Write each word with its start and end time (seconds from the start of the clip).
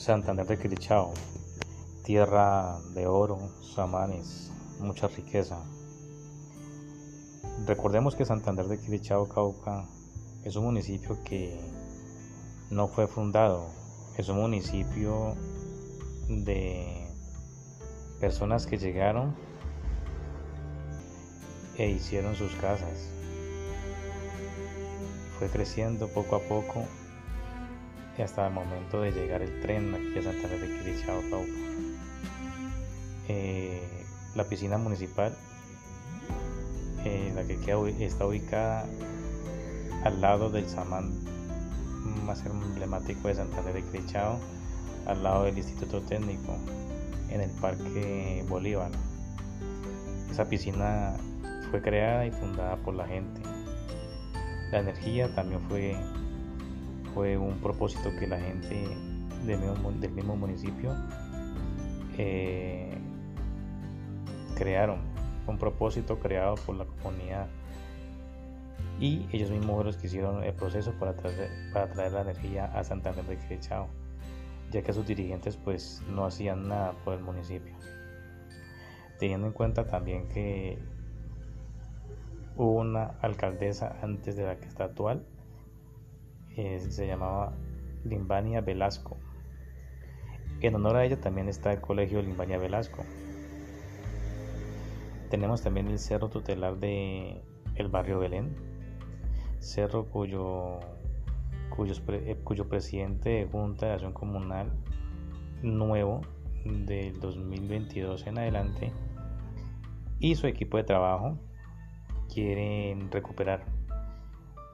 Santander 0.00 0.46
de 0.46 0.56
Quilichao, 0.56 1.12
tierra 2.04 2.80
de 2.94 3.06
oro, 3.06 3.38
samanes, 3.60 4.50
mucha 4.80 5.08
riqueza. 5.08 5.62
Recordemos 7.66 8.16
que 8.16 8.24
Santander 8.24 8.66
de 8.66 8.80
Quilichao, 8.80 9.28
Cauca, 9.28 9.86
es 10.42 10.56
un 10.56 10.64
municipio 10.64 11.22
que 11.22 11.60
no 12.70 12.88
fue 12.88 13.08
fundado, 13.08 13.66
es 14.16 14.30
un 14.30 14.38
municipio 14.38 15.34
de 16.30 17.06
personas 18.20 18.66
que 18.66 18.78
llegaron 18.78 19.36
e 21.76 21.90
hicieron 21.90 22.36
sus 22.36 22.54
casas. 22.54 23.10
Fue 25.38 25.48
creciendo 25.48 26.08
poco 26.08 26.36
a 26.36 26.40
poco 26.40 26.86
hasta 28.20 28.46
el 28.46 28.52
momento 28.52 29.00
de 29.00 29.12
llegar 29.12 29.42
el 29.42 29.60
tren 29.60 29.94
aquí 29.94 30.18
a 30.18 30.22
Santa 30.22 30.48
Fe 30.48 30.58
de 30.58 30.78
Quirichao. 30.78 31.22
Eh, 33.28 34.04
la 34.34 34.44
piscina 34.44 34.78
municipal, 34.78 35.36
eh, 37.04 37.32
la 37.34 37.44
que 37.44 37.54
está 38.04 38.26
ubicada 38.26 38.86
al 40.04 40.20
lado 40.20 40.50
del 40.50 40.68
samán 40.68 41.12
más 42.26 42.44
emblemático 42.44 43.28
de 43.28 43.34
Santa 43.34 43.62
Fe 43.62 43.72
de 43.72 43.82
Quirichao, 43.82 44.38
al 45.06 45.22
lado 45.22 45.44
del 45.44 45.58
Instituto 45.58 46.00
Técnico, 46.02 46.56
en 47.30 47.40
el 47.40 47.50
Parque 47.50 48.44
Bolívar. 48.48 48.90
Esa 50.30 50.44
piscina 50.48 51.14
fue 51.70 51.80
creada 51.80 52.26
y 52.26 52.30
fundada 52.30 52.76
por 52.76 52.94
la 52.94 53.06
gente. 53.06 53.40
La 54.72 54.80
energía 54.80 55.34
también 55.34 55.60
fue 55.68 55.96
fue 57.14 57.36
un 57.36 57.58
propósito 57.58 58.10
que 58.18 58.26
la 58.26 58.38
gente 58.38 58.88
del 59.44 60.10
mismo, 60.10 60.36
municipio 60.36 60.94
eh, 62.18 62.96
crearon, 64.56 65.00
un 65.46 65.58
propósito 65.58 66.18
creado 66.18 66.54
por 66.66 66.76
la 66.76 66.84
comunidad 66.84 67.48
y 69.00 69.26
ellos 69.32 69.50
mismos 69.50 69.68
fueron 69.68 69.86
los 69.86 69.96
que 69.96 70.06
hicieron 70.06 70.44
el 70.44 70.52
proceso 70.52 70.92
para 70.92 71.14
traer, 71.16 71.50
para 71.72 71.90
traer 71.90 72.12
la 72.12 72.20
energía 72.20 72.66
a 72.66 72.84
Santander 72.84 73.24
de 73.24 73.38
Querétaro, 73.38 73.88
ya 74.70 74.82
que 74.82 74.92
sus 74.92 75.06
dirigentes 75.06 75.56
pues 75.56 76.02
no 76.08 76.26
hacían 76.26 76.68
nada 76.68 76.92
por 77.04 77.14
el 77.14 77.22
municipio. 77.22 77.74
Teniendo 79.18 79.46
en 79.46 79.52
cuenta 79.54 79.86
también 79.86 80.28
que 80.28 80.78
hubo 82.56 82.72
una 82.72 83.14
alcaldesa 83.22 83.96
antes 84.02 84.36
de 84.36 84.44
la 84.44 84.56
que 84.56 84.68
está 84.68 84.84
actual, 84.84 85.24
se 86.54 87.06
llamaba 87.06 87.52
Limbania 88.04 88.60
Velasco. 88.60 89.16
En 90.60 90.74
honor 90.74 90.96
a 90.96 91.04
ella 91.04 91.20
también 91.20 91.48
está 91.48 91.72
el 91.72 91.80
colegio 91.80 92.20
Limbania 92.20 92.58
Velasco. 92.58 93.04
Tenemos 95.30 95.62
también 95.62 95.88
el 95.88 95.98
cerro 95.98 96.28
tutelar 96.28 96.78
de 96.78 97.40
el 97.76 97.88
barrio 97.88 98.18
Belén, 98.18 98.54
cerro 99.58 100.06
cuyo, 100.06 100.80
eh, 102.08 102.36
cuyo 102.44 102.68
presidente 102.68 103.30
de 103.30 103.46
Junta 103.46 103.86
de 103.86 103.92
Acción 103.92 104.12
Comunal 104.12 104.72
nuevo 105.62 106.22
del 106.64 107.18
2022 107.20 108.26
en 108.26 108.38
adelante 108.38 108.92
y 110.18 110.34
su 110.34 110.46
equipo 110.46 110.76
de 110.76 110.84
trabajo 110.84 111.38
quieren 112.32 113.10
recuperar 113.10 113.64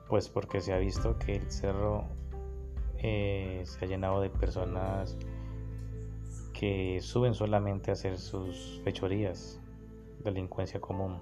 pues 0.08 0.28
porque 0.28 0.60
se 0.60 0.72
ha 0.72 0.78
visto 0.78 1.18
que 1.18 1.36
el 1.36 1.50
cerro 1.50 2.04
eh, 2.98 3.62
se 3.64 3.84
ha 3.84 3.88
llenado 3.88 4.20
de 4.20 4.30
personas 4.30 5.16
que 6.52 7.00
suben 7.02 7.34
solamente 7.34 7.90
a 7.90 7.94
hacer 7.94 8.18
sus 8.18 8.80
fechorías, 8.82 9.60
delincuencia 10.24 10.80
común. 10.80 11.20